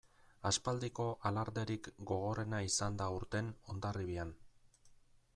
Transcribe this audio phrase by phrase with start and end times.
[0.49, 4.33] Aspaldiko alarderik gogorrena izan da aurten Hondarribian.